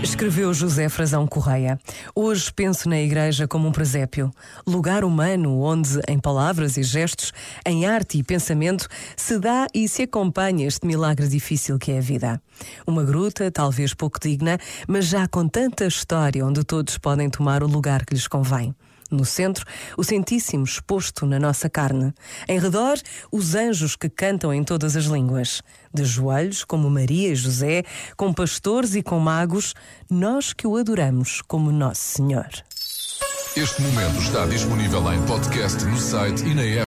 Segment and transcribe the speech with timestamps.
[0.00, 1.76] Escreveu José Frazão Correia.
[2.14, 4.30] Hoje penso na igreja como um presépio,
[4.64, 7.32] lugar humano onde, em palavras e gestos,
[7.66, 8.86] em arte e pensamento,
[9.16, 12.40] se dá e se acompanha este milagre difícil que é a vida.
[12.86, 14.56] Uma gruta, talvez pouco digna,
[14.86, 18.72] mas já com tanta história onde todos podem tomar o lugar que lhes convém.
[19.10, 19.66] No centro,
[19.96, 22.14] o Santíssimo exposto na nossa carne.
[22.48, 22.96] Em redor,
[23.32, 25.62] os anjos que cantam em todas as línguas.
[25.92, 27.82] De joelhos, como Maria e José,
[28.16, 29.74] com pastores e com magos,
[30.08, 32.48] nós que o adoramos como Nosso Senhor.
[33.56, 36.78] Este momento está disponível em podcast no site e na app.